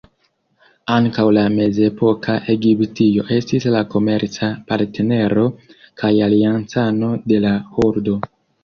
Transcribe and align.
Ankaŭ 0.93 1.25
la 1.37 1.43
mezepoka 1.57 2.37
Egiptio 2.55 3.27
estis 3.37 3.69
la 3.77 3.85
komerca 3.93 4.51
partnero 4.73 5.45
kaj 6.03 6.13
aliancano 6.31 7.17
de 7.35 7.47
la 7.47 7.59
Hordo. 7.77 8.23